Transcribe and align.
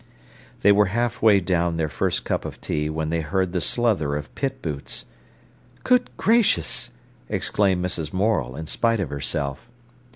They 0.63 0.71
were 0.71 0.87
halfway 0.97 1.39
down 1.41 1.77
their 1.77 1.87
first 1.87 2.25
cup 2.25 2.43
of 2.43 2.59
tea 2.59 2.89
when 2.89 3.09
they 3.11 3.21
heard 3.21 3.53
the 3.53 3.61
sluther 3.61 4.15
of 4.17 4.33
pit 4.33 4.59
boots. 4.59 5.05
"Good 5.83 6.09
gracious!" 6.17 6.89
exclaimed 7.29 7.85
Mrs. 7.85 8.11
Morel, 8.11 8.55
in 8.55 8.65
spite 8.65 8.99
of 8.99 9.11
herself. 9.11 9.69